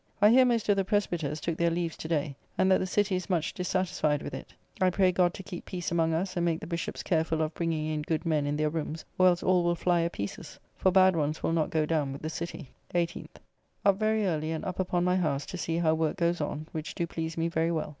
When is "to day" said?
1.97-2.35